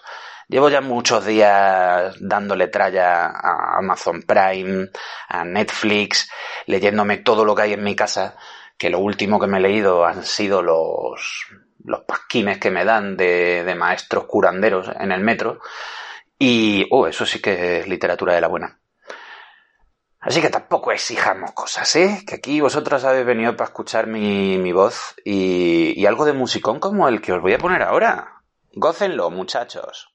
llevo 0.47 0.69
ya 0.69 0.81
muchos 0.81 1.25
días 1.25 2.15
dándole 2.19 2.67
tralla 2.67 3.27
a 3.27 3.77
Amazon 3.77 4.23
Prime, 4.23 4.89
a 5.29 5.45
Netflix, 5.45 6.29
leyéndome 6.65 7.17
todo 7.17 7.45
lo 7.45 7.55
que 7.55 7.61
hay 7.61 7.73
en 7.73 7.83
mi 7.83 7.95
casa, 7.95 8.35
que 8.77 8.89
lo 8.89 8.99
último 8.99 9.39
que 9.39 9.47
me 9.47 9.59
he 9.59 9.61
leído 9.61 10.05
han 10.05 10.23
sido 10.23 10.61
los, 10.61 11.47
los 11.85 12.01
pasquines 12.01 12.57
que 12.59 12.71
me 12.71 12.85
dan 12.85 13.15
de, 13.15 13.63
de 13.63 13.75
maestros 13.75 14.25
curanderos 14.25 14.89
en 14.99 15.11
el 15.11 15.21
metro. 15.21 15.59
Y, 16.39 16.87
oh, 16.91 17.07
eso 17.07 17.25
sí 17.25 17.41
que 17.41 17.79
es 17.79 17.87
literatura 17.87 18.33
de 18.33 18.41
la 18.41 18.47
buena. 18.47 18.79
Así 20.19 20.41
que 20.41 20.49
tampoco 20.49 20.91
exijamos 20.91 21.51
cosas, 21.51 21.95
¿eh? 21.97 22.23
Que 22.25 22.35
aquí 22.35 22.61
vosotros 22.61 23.03
habéis 23.03 23.25
venido 23.25 23.57
para 23.57 23.69
escuchar 23.69 24.07
mi, 24.07 24.57
mi 24.57 24.71
voz 24.71 25.15
y, 25.25 25.99
y 25.99 26.05
algo 26.05 26.23
de 26.23 26.33
musicón 26.33 26.79
como 26.79 27.09
el 27.09 27.21
que 27.21 27.33
os 27.33 27.41
voy 27.41 27.53
a 27.53 27.57
poner 27.57 27.81
ahora. 27.81 28.41
Gócenlo, 28.71 29.29
muchachos. 29.29 30.12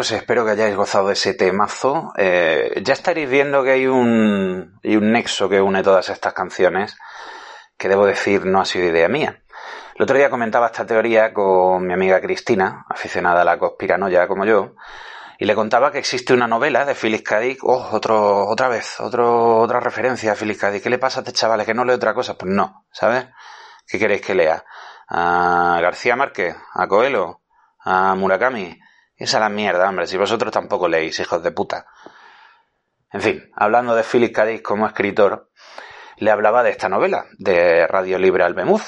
Espero 0.00 0.44
que 0.44 0.52
hayáis 0.52 0.76
gozado 0.76 1.08
de 1.08 1.14
ese 1.14 1.34
temazo. 1.34 2.12
Eh, 2.16 2.80
ya 2.82 2.92
estaréis 2.92 3.28
viendo 3.28 3.62
que 3.62 3.70
hay 3.70 3.86
un, 3.86 4.78
hay 4.82 4.96
un 4.96 5.12
nexo 5.12 5.48
que 5.48 5.60
une 5.60 5.82
todas 5.82 6.08
estas 6.08 6.32
canciones, 6.32 6.96
que 7.78 7.88
debo 7.88 8.06
decir 8.06 8.44
no 8.46 8.60
ha 8.60 8.64
sido 8.64 8.86
idea 8.86 9.08
mía. 9.08 9.42
El 9.94 10.02
otro 10.02 10.16
día 10.16 10.28
comentaba 10.28 10.66
esta 10.66 10.84
teoría 10.84 11.32
con 11.32 11.86
mi 11.86 11.94
amiga 11.94 12.20
Cristina, 12.20 12.84
aficionada 12.88 13.42
a 13.42 13.44
la 13.44 13.58
conspiranoia 13.58 14.28
como 14.28 14.44
yo, 14.44 14.74
y 15.38 15.46
le 15.46 15.54
contaba 15.54 15.90
que 15.90 15.98
existe 15.98 16.34
una 16.34 16.46
novela 16.46 16.84
de 16.84 16.94
Phyllis 16.94 17.22
K. 17.22 17.40
Oh, 17.62 17.88
otro, 17.92 18.46
otra 18.46 18.68
vez, 18.68 19.00
otro, 19.00 19.58
otra 19.58 19.80
referencia 19.80 20.32
a 20.32 20.34
Phyllis 20.34 20.58
K. 20.58 20.80
¿Qué 20.80 20.90
le 20.90 20.98
pasa 20.98 21.20
a 21.20 21.22
este 21.22 21.32
chaval? 21.32 21.64
¿Que 21.64 21.74
no 21.74 21.84
lee 21.84 21.92
otra 21.92 22.14
cosa? 22.14 22.34
Pues 22.34 22.52
no, 22.52 22.86
¿sabes? 22.90 23.26
¿Qué 23.86 23.98
queréis 23.98 24.22
que 24.22 24.34
lea? 24.34 24.64
¿A 25.08 25.78
García 25.80 26.16
Márquez? 26.16 26.56
¿A 26.74 26.86
Coelho? 26.88 27.42
¿A 27.84 28.14
Murakami? 28.14 28.78
Esa 29.16 29.38
es 29.38 29.40
la 29.40 29.48
mierda, 29.48 29.88
hombre, 29.88 30.06
si 30.06 30.16
vosotros 30.16 30.52
tampoco 30.52 30.88
leéis, 30.88 31.18
hijos 31.20 31.42
de 31.42 31.50
puta. 31.50 31.86
En 33.12 33.22
fin, 33.22 33.50
hablando 33.56 33.94
de 33.94 34.02
Philip 34.02 34.34
K. 34.34 34.44
Dick 34.44 34.62
como 34.62 34.86
escritor, 34.86 35.50
le 36.18 36.30
hablaba 36.30 36.62
de 36.62 36.70
esta 36.70 36.88
novela, 36.88 37.26
de 37.38 37.86
Radio 37.86 38.18
Libre 38.18 38.44
Albemuz, 38.44 38.82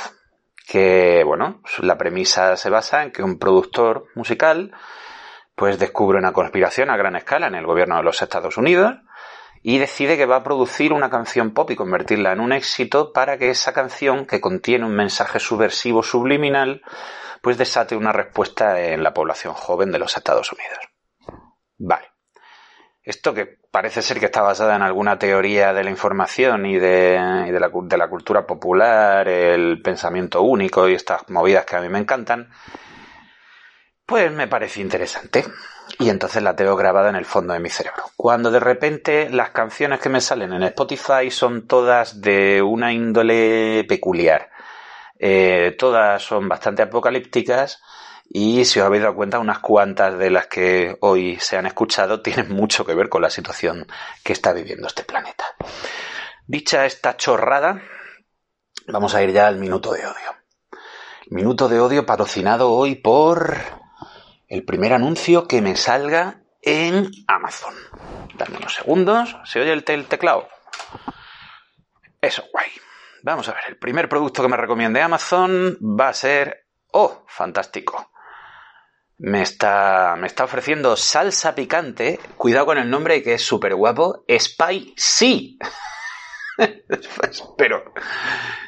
que, 0.66 1.23
bueno, 1.25 1.62
la 1.78 1.97
premisa 1.97 2.56
se 2.56 2.68
basa 2.68 3.02
en 3.02 3.12
que 3.12 3.23
un 3.23 3.38
productor 3.38 4.06
musical, 4.14 4.73
pues 5.54 5.78
descubre 5.78 6.18
una 6.18 6.32
conspiración 6.32 6.90
a 6.90 6.97
gran 6.97 7.16
escala 7.16 7.47
en 7.47 7.54
el 7.54 7.64
gobierno 7.64 7.97
de 7.97 8.02
los 8.02 8.20
Estados 8.20 8.58
Unidos 8.58 8.97
y 9.62 9.78
decide 9.78 10.16
que 10.16 10.26
va 10.26 10.37
a 10.37 10.44
producir 10.44 10.92
una 10.92 11.11
canción 11.11 11.52
pop 11.52 11.70
y 11.70 11.76
convertirla 11.76 12.32
en 12.32 12.40
un 12.40 12.52
éxito 12.52 13.12
para 13.12 13.38
que 13.38 13.50
esa 13.50 13.73
canción, 13.73 14.26
que 14.26 14.40
contiene 14.40 14.85
un 14.85 14.94
mensaje 14.94 15.40
subversivo 15.40 16.02
subliminal, 16.02 16.82
pues 17.42 17.59
desate 17.59 17.97
una 17.97 18.12
respuesta 18.12 18.80
en 18.80 19.02
la 19.02 19.14
población 19.14 19.54
joven 19.54 19.90
de 19.92 19.99
los 19.99 20.16
Estados 20.16 20.52
Unidos. 20.52 20.78
Vale. 21.78 22.07
esto 23.02 23.33
que 23.33 23.59
parece 23.71 24.02
ser 24.02 24.18
que 24.18 24.26
está 24.26 24.42
basada 24.42 24.75
en 24.75 24.83
alguna 24.83 25.18
teoría 25.18 25.73
de 25.73 25.85
la 25.85 25.90
información 25.90 26.66
y 26.66 26.78
de, 26.78 27.14
y 27.47 27.52
la, 27.52 27.71
de 27.73 27.99
la 27.99 28.09
cultura 28.09 28.47
popular, 28.47 29.28
el 29.28 29.80
pensamiento 29.80 30.42
único 30.42 30.88
y 30.88 30.95
estas 30.95 31.28
movidas 31.30 31.64
que 31.64 31.76
a 31.76 31.80
mí 31.80 31.88
me 31.88 32.00
encantan, 32.00 32.50
pues 34.04 34.33
me 34.33 34.49
parece 34.49 34.80
interesante. 34.80 35.45
Y 35.99 36.11
entonces 36.11 36.42
la 36.42 36.57
tengo 36.57 36.76
grabada 36.76 37.11
en 37.11 37.16
el 37.16 37.25
fondo 37.25 37.54
de 37.54 37.61
mi 37.61 37.71
cerebro. 37.71 38.04
Cuando 38.16 38.50
de 38.50 38.61
repente 38.61 39.30
las 39.30 39.50
canciones 39.50 40.00
que 40.00 40.09
me 40.09 40.21
salen 40.21 40.52
en 40.52 40.62
Spotify 40.64 41.30
son 41.30 41.66
todas 41.66 42.21
de 42.21 42.62
una 42.62 42.92
índole 42.92 43.85
peculiar. 43.88 44.50
Eh, 45.18 45.75
todas 45.78 46.22
son 46.22 46.48
bastante 46.48 46.82
apocalípticas 46.82 47.82
y 48.30 48.64
si 48.64 48.78
os 48.78 48.87
habéis 48.87 49.02
dado 49.02 49.14
cuenta, 49.14 49.38
unas 49.38 49.58
cuantas 49.60 50.18
de 50.18 50.30
las 50.30 50.46
que 50.46 50.96
hoy 51.00 51.38
se 51.40 51.56
han 51.56 51.66
escuchado 51.66 52.20
tienen 52.22 52.50
mucho 52.50 52.84
que 52.84 52.94
ver 52.94 53.08
con 53.08 53.22
la 53.22 53.30
situación 53.30 53.87
que 54.22 54.32
está 54.32 54.52
viviendo 54.52 54.87
este 54.87 55.04
planeta. 55.04 55.44
Dicha 56.46 56.87
esta 56.87 57.16
chorrada, 57.16 57.82
vamos 58.87 59.14
a 59.14 59.22
ir 59.22 59.32
ya 59.32 59.46
al 59.46 59.56
minuto 59.56 59.92
de 59.92 60.06
odio. 60.06 60.37
Minuto 61.30 61.68
de 61.68 61.78
odio 61.78 62.06
patrocinado 62.06 62.72
hoy 62.72 62.94
por 62.94 63.56
el 64.48 64.64
primer 64.64 64.94
anuncio 64.94 65.46
que 65.46 65.60
me 65.60 65.76
salga 65.76 66.40
en 66.62 67.10
Amazon. 67.26 67.75
Dame 68.34 68.56
unos 68.56 68.75
segundos. 68.75 69.37
¿Se 69.44 69.60
oye 69.60 69.72
el, 69.72 70.06
teclado? 70.06 70.48
Eso. 72.20 72.44
Vamos 73.22 73.49
a 73.49 73.52
ver, 73.52 73.62
el 73.69 73.76
primer 73.76 74.08
producto 74.08 74.43
que 74.43 74.49
me 74.49 74.56
recomiende 74.56 75.00
Amazon 75.00 75.76
va 75.80 76.08
a 76.08 76.14
ser... 76.14 76.66
¡Oh! 76.93 77.25
Fantástico. 77.26 78.10
Me 79.19 79.43
está, 79.43 80.14
me 80.16 80.28
está 80.28 80.45
ofreciendo 80.45 80.97
salsa 80.97 81.54
picante. 81.54 82.21
Cuidado 82.36 82.66
con 82.66 82.78
el 82.78 82.88
nombre 82.88 83.23
que 83.23 83.34
es 83.34 83.45
súper 83.45 83.75
guapo. 83.75 84.25
Spicy. 84.28 85.58
espero, 87.28 87.93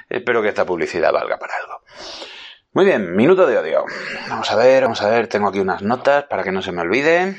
espero 0.09 0.43
que 0.43 0.49
esta 0.49 0.67
publicidad 0.67 1.13
valga 1.13 1.39
para 1.39 1.55
algo. 1.57 1.83
Muy 2.73 2.85
bien, 2.85 3.15
minuto 3.15 3.47
de 3.47 3.59
odio. 3.59 3.85
Vamos 4.29 4.51
a 4.51 4.57
ver, 4.57 4.83
vamos 4.83 5.03
a 5.03 5.09
ver, 5.09 5.29
tengo 5.29 5.49
aquí 5.49 5.61
unas 5.61 5.83
notas 5.83 6.25
para 6.25 6.43
que 6.43 6.53
no 6.53 6.63
se 6.63 6.73
me 6.73 6.83
olvide. 6.83 7.37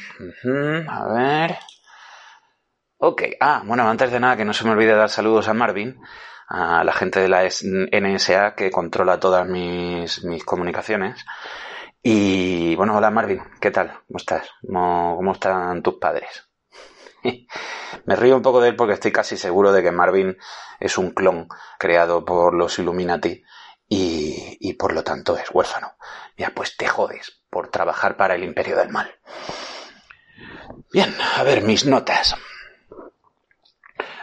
a 0.87 1.07
ver. 1.13 1.57
Ok, 2.97 3.23
ah, 3.39 3.63
bueno, 3.65 3.89
antes 3.89 4.11
de 4.11 4.19
nada 4.19 4.37
que 4.37 4.45
no 4.45 4.53
se 4.53 4.63
me 4.63 4.71
olvide 4.71 4.93
dar 4.93 5.09
saludos 5.09 5.47
a 5.47 5.53
Marvin, 5.53 5.99
a 6.53 6.83
la 6.83 6.91
gente 6.91 7.21
de 7.21 7.29
la 7.29 7.43
NSA 7.43 8.55
que 8.55 8.69
controla 8.69 9.19
todas 9.19 9.47
mis, 9.47 10.23
mis 10.25 10.43
comunicaciones. 10.43 11.25
Y 12.03 12.75
bueno, 12.75 12.97
hola 12.97 13.09
Marvin, 13.09 13.41
¿qué 13.61 13.71
tal? 13.71 13.93
¿Cómo 14.07 14.17
estás? 14.17 14.49
¿Cómo, 14.65 15.15
cómo 15.15 15.31
están 15.31 15.81
tus 15.81 15.95
padres? 15.95 16.49
Me 18.05 18.15
río 18.15 18.35
un 18.35 18.41
poco 18.41 18.59
de 18.59 18.69
él 18.69 18.75
porque 18.75 18.95
estoy 18.95 19.13
casi 19.13 19.37
seguro 19.37 19.71
de 19.71 19.81
que 19.81 19.91
Marvin 19.91 20.37
es 20.79 20.97
un 20.97 21.11
clon 21.11 21.47
creado 21.79 22.25
por 22.25 22.53
los 22.53 22.79
Illuminati 22.79 23.43
y, 23.87 24.73
por 24.73 24.93
lo 24.93 25.03
tanto 25.03 25.37
es 25.37 25.49
huérfano. 25.51 25.95
Ya 26.37 26.51
pues 26.51 26.75
te 26.75 26.87
jodes 26.87 27.41
por 27.49 27.69
trabajar 27.69 28.17
para 28.17 28.35
el 28.35 28.43
imperio 28.43 28.75
del 28.77 28.89
mal. 28.89 29.13
Bien, 30.91 31.15
a 31.37 31.43
ver 31.43 31.61
mis 31.61 31.85
notas. 31.85 32.35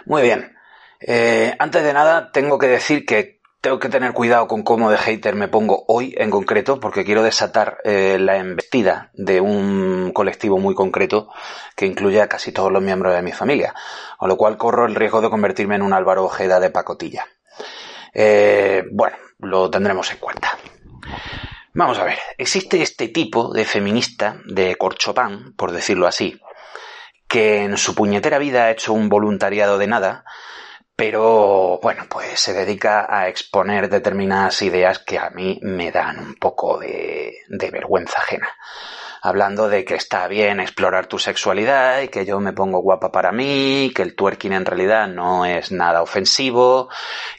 Muy 0.05 0.23
bien. 0.23 0.58
Eh, 1.01 1.55
antes 1.59 1.83
de 1.83 1.93
nada, 1.93 2.33
tengo 2.33 2.59
que 2.59 2.67
decir 2.67 3.07
que 3.07 3.39
tengo 3.61 3.79
que 3.81 3.89
tener 3.89 4.13
cuidado 4.13 4.47
con 4.47 4.63
cómo 4.63 4.91
de 4.91 4.99
hater 4.99 5.35
me 5.35 5.49
pongo 5.49 5.85
hoy 5.89 6.15
en 6.17 6.31
concreto, 6.31 6.79
porque 6.79 7.05
quiero 7.05 7.23
desatar 7.23 7.79
eh, 7.85 8.17
la 8.21 8.37
embestida 8.37 9.11
de 9.15 9.41
un 9.41 10.13
colectivo 10.13 10.59
muy 10.59 10.75
concreto 10.75 11.29
que 11.75 11.87
incluye 11.87 12.21
a 12.21 12.29
casi 12.29 12.53
todos 12.53 12.71
los 12.71 12.83
miembros 12.83 13.15
de 13.15 13.23
mi 13.23 13.33
familia, 13.33 13.75
con 14.17 14.29
lo 14.29 14.37
cual 14.37 14.57
corro 14.57 14.87
el 14.87 14.95
riesgo 14.95 15.21
de 15.21 15.31
convertirme 15.31 15.75
en 15.75 15.83
un 15.83 15.93
Álvaro 15.93 16.25
Ojeda 16.25 16.61
de 16.61 16.71
pacotilla. 16.71 17.27
Eh, 18.15 18.85
bueno, 18.93 19.17
lo 19.39 19.71
tendremos 19.71 20.11
en 20.13 20.19
cuenta. 20.19 20.57
Vamos 21.75 21.99
a 21.99 22.05
ver, 22.05 22.19
existe 22.39 22.81
este 22.83 23.09
tipo 23.09 23.53
de 23.53 23.65
feminista 23.65 24.41
de 24.47 24.77
corchopán, 24.77 25.53
por 25.55 25.73
decirlo 25.73 26.07
así, 26.07 26.41
que 27.29 27.63
en 27.63 27.77
su 27.77 27.95
puñetera 27.95 28.39
vida 28.39 28.65
ha 28.65 28.71
hecho 28.71 28.93
un 28.93 29.09
voluntariado 29.09 29.79
de 29.79 29.87
nada, 29.87 30.25
pero 30.99 31.79
bueno, 31.81 32.07
pues 32.11 32.41
se 32.41 32.53
dedica 32.53 33.07
a 33.09 33.29
exponer 33.29 33.89
determinadas 33.89 34.63
ideas 34.63 34.99
que 34.99 35.17
a 35.17 35.31
mí 35.31 35.61
me 35.63 35.93
dan 35.93 36.19
un 36.19 36.35
poco 36.35 36.77
de, 36.77 37.37
de 37.47 37.71
vergüenza 37.71 38.21
ajena 38.21 38.49
hablando 39.23 39.69
de 39.69 39.85
que 39.85 39.95
está 39.95 40.27
bien 40.27 40.59
explorar 40.59 41.07
tu 41.07 41.21
sexualidad 41.21 42.01
y 42.01 42.09
que 42.09 42.27
yo 42.27 42.41
me 42.41 42.53
pongo 42.53 42.81
guapa 42.81 43.13
para 43.13 43.31
mí, 43.31 43.93
que 43.95 44.03
el 44.03 44.17
twerking 44.17 44.53
en 44.53 44.67
realidad 44.67 45.07
no 45.07 45.45
es 45.47 45.71
nada 45.71 46.03
ofensivo, 46.03 46.89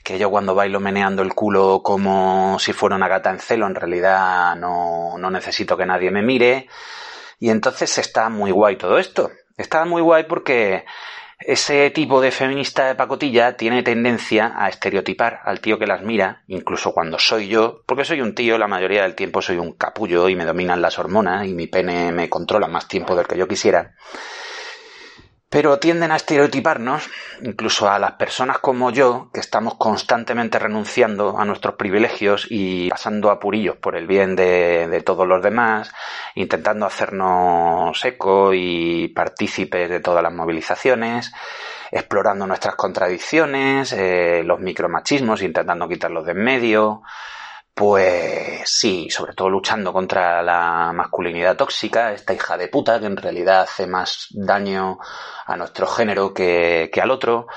que 0.05 0.17
yo 0.17 0.29
cuando 0.29 0.55
bailo 0.55 0.79
meneando 0.79 1.21
el 1.21 1.33
culo 1.33 1.81
como 1.83 2.59
si 2.59 2.71
fuera 2.71 2.95
una 2.95 3.09
gata 3.09 3.29
en 3.29 3.39
celo 3.39 3.67
en 3.67 3.75
realidad 3.75 4.55
no, 4.55 5.17
no 5.17 5.29
necesito 5.31 5.75
que 5.75 5.85
nadie 5.85 6.11
me 6.11 6.21
mire. 6.21 6.69
Y 7.39 7.49
entonces 7.49 7.97
está 7.97 8.29
muy 8.29 8.51
guay 8.51 8.77
todo 8.77 8.97
esto. 8.99 9.31
Está 9.57 9.83
muy 9.83 10.01
guay 10.01 10.23
porque 10.23 10.85
ese 11.39 11.89
tipo 11.91 12.19
de 12.19 12.31
feminista 12.31 12.87
de 12.87 12.95
pacotilla 12.95 13.55
tiene 13.55 13.81
tendencia 13.81 14.53
a 14.57 14.67
estereotipar 14.67 15.39
al 15.45 15.61
tío 15.61 15.79
que 15.79 15.87
las 15.87 16.01
mira, 16.01 16.43
incluso 16.47 16.91
cuando 16.91 17.17
soy 17.17 17.47
yo, 17.47 17.81
porque 17.85 18.03
soy 18.03 18.21
un 18.21 18.35
tío, 18.35 18.57
la 18.57 18.67
mayoría 18.67 19.03
del 19.03 19.15
tiempo 19.15 19.41
soy 19.41 19.57
un 19.57 19.73
capullo 19.73 20.27
y 20.27 20.35
me 20.35 20.45
dominan 20.45 20.81
las 20.81 20.99
hormonas 20.99 21.47
y 21.47 21.53
mi 21.53 21.67
pene 21.67 22.11
me 22.11 22.29
controla 22.29 22.67
más 22.67 22.87
tiempo 22.87 23.15
del 23.15 23.27
que 23.27 23.37
yo 23.37 23.47
quisiera 23.47 23.95
pero 25.49 25.79
tienden 25.79 26.11
a 26.11 26.15
estereotiparnos, 26.15 27.09
incluso 27.41 27.89
a 27.89 27.97
las 27.97 28.13
personas 28.13 28.59
como 28.59 28.91
yo, 28.91 29.31
que 29.33 29.39
estamos 29.39 29.75
constantemente 29.75 30.59
renunciando 30.59 31.39
a 31.39 31.45
nuestros 31.45 31.73
privilegios 31.75 32.45
y 32.49 32.89
pasando 32.89 33.31
a 33.31 33.39
purillos 33.39 33.75
por 33.77 33.95
el 33.95 34.05
bien 34.05 34.35
de, 34.35 35.01
todos 35.03 35.27
los 35.27 35.41
demás, 35.41 35.91
intentando 36.35 36.85
hacernos 36.85 38.05
eco 38.05 38.53
y 38.53 39.07
partícipes 39.07 39.89
de 39.89 39.99
todas 39.99 40.21
las 40.21 40.33
movilizaciones, 40.33 41.33
explorando 41.91 42.45
nuestras 42.45 42.75
contradicciones, 42.75 43.91
eh, 43.93 44.43
los 44.45 44.59
micromachismos, 44.59 45.41
intentando 45.41 45.89
quitarlos 45.89 46.25
de 46.25 46.33
en 46.33 46.43
medio, 46.43 47.01
pues 47.79 48.69
sí, 48.69 49.09
sobre 49.09 49.33
todo 49.33 49.49
luchando 49.49 49.93
contra 49.93 50.43
la 50.43 50.91
masculinidad 50.93 51.55
tóxica, 51.55 52.11
esta 52.11 52.33
hija 52.33 52.57
de 52.57 52.67
puta 52.67 52.99
que 52.99 53.05
en 53.05 53.15
realidad 53.15 53.61
hace 53.61 53.87
más 53.87 54.27
daño 54.31 54.99
a 55.45 55.55
nuestro 55.55 55.87
género 55.87 56.33
que, 56.33 56.91
al 57.01 57.09
otro. 57.09 57.47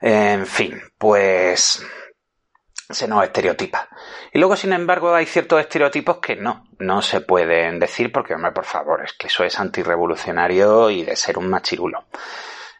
En 0.00 0.46
fin, 0.46 0.80
pues 0.96 1.84
se 2.88 3.08
nos 3.08 3.24
estereotipa. 3.24 3.88
Y 4.32 4.38
luego, 4.38 4.54
sin 4.54 4.72
embargo, 4.72 5.12
hay 5.12 5.26
ciertos 5.26 5.58
estereotipos 5.58 6.18
que 6.18 6.36
no, 6.36 6.68
no 6.78 7.02
se 7.02 7.20
pueden 7.20 7.80
decir 7.80 8.12
porque, 8.12 8.34
hombre, 8.34 8.52
por 8.52 8.66
favor, 8.66 9.02
es 9.02 9.14
que 9.14 9.26
eso 9.26 9.42
es 9.42 9.58
antirrevolucionario 9.58 10.90
y 10.90 11.02
de 11.02 11.16
ser 11.16 11.38
un 11.38 11.50
machirulo. 11.50 12.04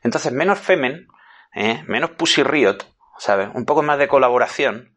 Entonces, 0.05 0.31
menos 0.31 0.61
femen, 0.61 1.09
¿eh? 1.53 1.83
menos 1.89 2.11
pussy 2.11 2.45
riot, 2.45 2.79
¿sabes? 3.19 3.49
Un 3.55 3.65
poco 3.65 3.83
más 3.83 3.99
de 3.99 4.07
colaboración 4.07 4.96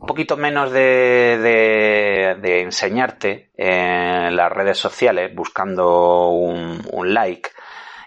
un 0.00 0.06
poquito 0.06 0.36
menos 0.38 0.72
de, 0.72 2.38
de, 2.40 2.60
enseñarte 2.62 3.50
en 3.54 4.34
las 4.34 4.50
redes 4.50 4.78
sociales 4.78 5.34
buscando 5.34 6.30
un, 6.30 7.14
like 7.14 7.50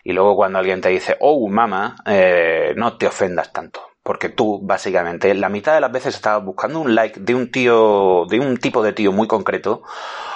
y 0.04 0.12
luego 0.12 0.36
cuando 0.36 0.58
alguien 0.58 0.82
te 0.82 0.90
dice, 0.90 1.16
oh, 1.20 1.48
mamá, 1.48 1.96
eh, 2.06 2.74
no 2.76 2.98
te 2.98 3.06
ofendas 3.06 3.54
tanto. 3.54 3.82
Porque 4.02 4.28
tú, 4.28 4.60
básicamente, 4.62 5.34
la 5.34 5.48
mitad 5.48 5.76
de 5.76 5.80
las 5.80 5.92
veces 5.92 6.16
estabas 6.16 6.44
buscando 6.44 6.80
un 6.80 6.94
like 6.94 7.22
de 7.22 7.36
un 7.36 7.52
tío, 7.52 8.26
de 8.28 8.40
un 8.40 8.58
tipo 8.58 8.84
de 8.84 8.92
tío 8.92 9.14
muy 9.14 9.28
concreto, 9.28 9.84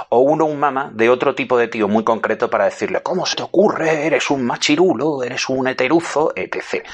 o 0.09 0.19
uno, 0.19 0.45
un 0.45 0.59
mama, 0.59 0.89
de 0.93 1.09
otro 1.09 1.35
tipo 1.35 1.57
de 1.57 1.67
tío 1.67 1.89
muy 1.89 2.05
concreto 2.05 2.49
para 2.49 2.65
decirle, 2.65 3.01
¿cómo 3.01 3.25
se 3.25 3.35
te 3.35 3.43
ocurre? 3.43 4.05
Eres 4.05 4.29
un 4.29 4.45
machirulo, 4.45 5.21
eres 5.23 5.49
un 5.49 5.67
heteruzo, 5.67 6.31
etc. 6.35 6.85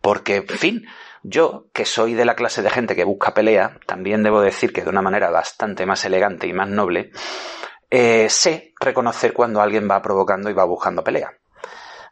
Porque, 0.00 0.36
en 0.36 0.48
fin, 0.48 0.86
yo, 1.22 1.66
que 1.72 1.84
soy 1.84 2.14
de 2.14 2.24
la 2.24 2.36
clase 2.36 2.62
de 2.62 2.70
gente 2.70 2.96
que 2.96 3.04
busca 3.04 3.34
pelea, 3.34 3.78
también 3.86 4.22
debo 4.22 4.40
decir 4.40 4.72
que 4.72 4.82
de 4.82 4.90
una 4.90 5.02
manera 5.02 5.30
bastante 5.30 5.86
más 5.86 6.04
elegante 6.04 6.46
y 6.46 6.52
más 6.52 6.68
noble, 6.68 7.10
eh, 7.90 8.28
sé 8.28 8.72
reconocer 8.80 9.32
cuando 9.32 9.60
alguien 9.60 9.88
va 9.90 10.02
provocando 10.02 10.50
y 10.50 10.54
va 10.54 10.64
buscando 10.64 11.02
pelea. 11.02 11.32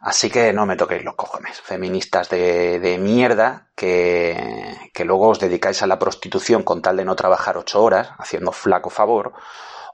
Así 0.00 0.30
que 0.30 0.52
no 0.52 0.66
me 0.66 0.76
toquéis 0.76 1.04
los 1.04 1.14
cojones, 1.14 1.60
feministas 1.60 2.28
de, 2.28 2.78
de 2.78 2.98
mierda 2.98 3.68
que, 3.74 4.76
que 4.92 5.04
luego 5.04 5.28
os 5.28 5.40
dedicáis 5.40 5.82
a 5.82 5.86
la 5.86 5.98
prostitución 5.98 6.62
con 6.62 6.82
tal 6.82 6.96
de 6.98 7.04
no 7.04 7.16
trabajar 7.16 7.56
ocho 7.56 7.82
horas, 7.82 8.10
haciendo 8.18 8.52
flaco 8.52 8.90
favor, 8.90 9.32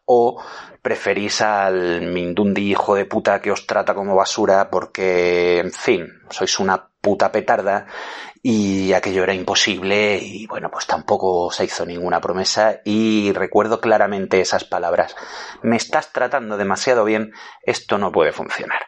o 0.04 0.42
preferís 0.82 1.40
al 1.40 2.02
Mindundi 2.02 2.70
hijo 2.70 2.94
de 2.94 3.04
puta 3.04 3.40
que 3.40 3.52
os 3.52 3.66
trata 3.66 3.94
como 3.94 4.16
basura 4.16 4.68
porque, 4.70 5.60
en 5.60 5.72
fin, 5.72 6.08
sois 6.28 6.58
una 6.58 6.90
puta 7.00 7.30
petarda 7.30 7.86
y 8.42 8.92
aquello 8.92 9.22
era 9.22 9.34
imposible 9.34 10.18
y 10.20 10.46
bueno, 10.48 10.68
pues 10.70 10.86
tampoco 10.86 11.50
se 11.52 11.64
hizo 11.64 11.86
ninguna 11.86 12.20
promesa 12.20 12.80
y 12.84 13.32
recuerdo 13.32 13.80
claramente 13.80 14.40
esas 14.40 14.64
palabras. 14.64 15.14
Me 15.62 15.76
estás 15.76 16.12
tratando 16.12 16.56
demasiado 16.56 17.04
bien, 17.04 17.32
esto 17.62 17.98
no 17.98 18.10
puede 18.10 18.32
funcionar. 18.32 18.80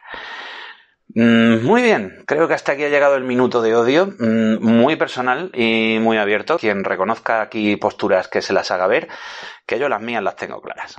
Mm, 1.13 1.63
muy 1.63 1.81
bien, 1.81 2.23
creo 2.27 2.49
que 2.49 2.55
hasta 2.55 2.73
aquí 2.73 2.83
ha 2.83 2.89
llegado 2.89 3.15
el 3.15 3.23
minuto 3.23 3.61
de 3.61 3.75
odio, 3.75 4.07
mm, 4.07 4.57
muy 4.61 4.97
personal 4.97 5.49
y 5.53 5.97
muy 6.01 6.17
abierto. 6.17 6.57
Quien 6.59 6.83
reconozca 6.83 7.41
aquí 7.41 7.77
posturas 7.77 8.27
que 8.27 8.41
se 8.41 8.51
las 8.51 8.71
haga 8.71 8.87
ver, 8.87 9.07
que 9.65 9.79
yo 9.79 9.87
las 9.87 10.01
mías 10.01 10.21
las 10.21 10.35
tengo 10.35 10.61
claras. 10.61 10.97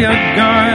a 0.00 0.36
gun. 0.36 0.71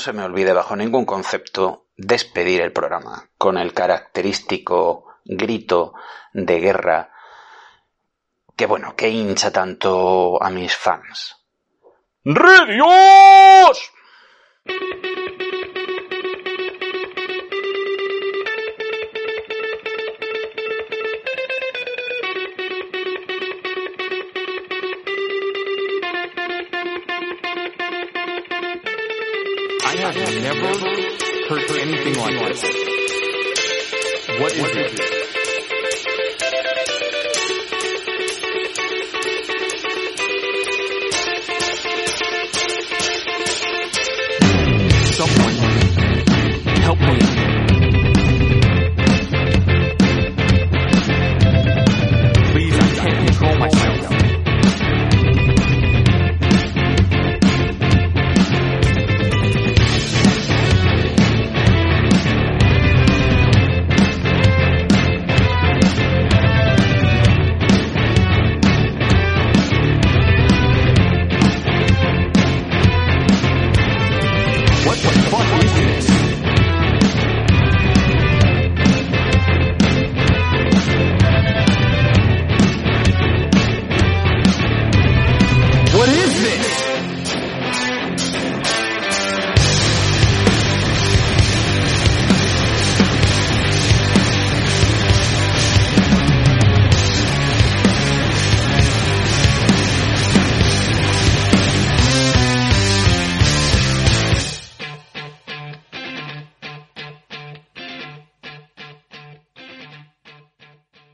Se 0.00 0.12
me 0.12 0.24
olvide 0.24 0.52
bajo 0.52 0.74
ningún 0.74 1.04
concepto 1.04 1.86
despedir 1.96 2.60
el 2.62 2.72
programa 2.72 3.30
con 3.38 3.58
el 3.58 3.72
característico 3.72 5.06
grito 5.24 5.94
de 6.32 6.58
guerra 6.58 7.12
que 8.56 8.66
bueno, 8.66 8.94
que 8.94 9.08
hincha 9.08 9.50
tanto 9.50 10.42
a 10.42 10.50
mis 10.50 10.76
fans. 10.76 11.36
¡Redios! 12.24 13.90
Heard 31.50 31.68
anything 31.80 32.14
like 32.14 32.38
this. 32.38 32.62
What 34.38 34.52
is 34.52 34.76
it? 34.76 35.19